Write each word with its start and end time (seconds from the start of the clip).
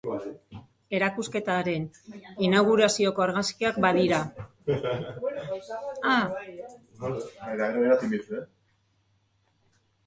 Erakusketa 0.99 1.57
haren 1.63 1.83
inaugurazioko 2.47 3.25
argazkiak 3.25 3.79
badira. 3.87 4.23